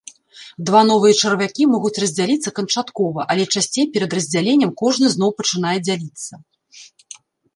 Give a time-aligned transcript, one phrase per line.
[0.67, 6.33] Два новыя чарвякі могуць раздзяліцца канчаткова, але часцей перад раздзяленнем кожны зноў пачынае дзяліцца.